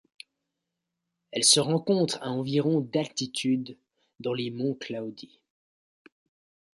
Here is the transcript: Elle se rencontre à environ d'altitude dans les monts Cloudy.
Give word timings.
Elle 1.29 1.43
se 1.43 1.59
rencontre 1.59 2.17
à 2.23 2.31
environ 2.31 2.79
d'altitude 2.79 3.77
dans 4.19 4.33
les 4.33 4.49
monts 4.49 4.73
Cloudy. 4.73 5.39